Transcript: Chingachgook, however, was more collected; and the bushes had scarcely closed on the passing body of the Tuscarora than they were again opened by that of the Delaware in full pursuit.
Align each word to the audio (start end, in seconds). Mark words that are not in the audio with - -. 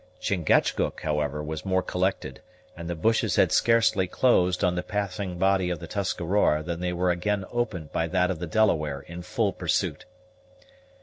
Chingachgook, 0.19 1.01
however, 1.01 1.43
was 1.43 1.63
more 1.63 1.83
collected; 1.83 2.41
and 2.75 2.89
the 2.89 2.95
bushes 2.95 3.35
had 3.35 3.51
scarcely 3.51 4.07
closed 4.07 4.63
on 4.63 4.73
the 4.73 4.81
passing 4.81 5.37
body 5.37 5.69
of 5.69 5.77
the 5.77 5.85
Tuscarora 5.85 6.63
than 6.63 6.79
they 6.79 6.91
were 6.91 7.11
again 7.11 7.45
opened 7.51 7.91
by 7.91 8.07
that 8.07 8.31
of 8.31 8.39
the 8.39 8.47
Delaware 8.47 9.01
in 9.01 9.21
full 9.21 9.53
pursuit. 9.53 10.05